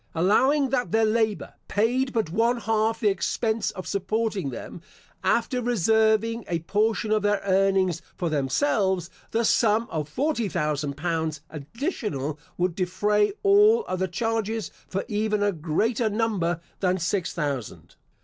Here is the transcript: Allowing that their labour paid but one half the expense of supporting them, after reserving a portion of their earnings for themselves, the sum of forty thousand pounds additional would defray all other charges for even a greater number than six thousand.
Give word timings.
Allowing 0.15 0.71
that 0.71 0.91
their 0.91 1.05
labour 1.05 1.53
paid 1.67 2.11
but 2.11 2.31
one 2.31 2.57
half 2.61 3.01
the 3.01 3.09
expense 3.09 3.69
of 3.69 3.85
supporting 3.85 4.49
them, 4.49 4.81
after 5.23 5.61
reserving 5.61 6.43
a 6.47 6.57
portion 6.61 7.11
of 7.11 7.21
their 7.21 7.39
earnings 7.45 8.01
for 8.17 8.27
themselves, 8.27 9.11
the 9.29 9.45
sum 9.45 9.87
of 9.91 10.09
forty 10.09 10.49
thousand 10.49 10.97
pounds 10.97 11.41
additional 11.51 12.39
would 12.57 12.73
defray 12.73 13.33
all 13.43 13.85
other 13.87 14.07
charges 14.07 14.71
for 14.87 15.05
even 15.07 15.43
a 15.43 15.51
greater 15.51 16.09
number 16.09 16.61
than 16.79 16.97
six 16.97 17.31
thousand. 17.31 17.93